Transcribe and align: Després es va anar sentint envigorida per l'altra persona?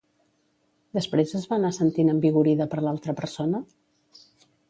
Després 0.97 1.33
es 1.39 1.43
va 1.51 1.59
anar 1.59 1.71
sentint 1.77 2.09
envigorida 2.15 2.69
per 2.73 2.81
l'altra 2.87 3.17
persona? 3.23 3.63